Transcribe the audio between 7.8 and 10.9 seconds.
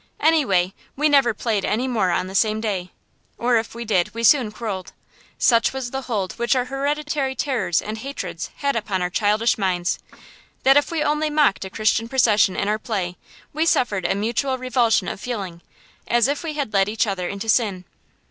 and hatreds had upon our childish minds that if